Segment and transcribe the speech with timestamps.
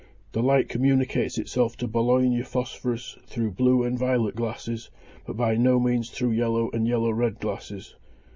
[0.31, 4.89] The light communicates itself to Bologna phosphorus through blue and violet glasses,
[5.27, 7.95] but by no means through yellow and yellow red glasses.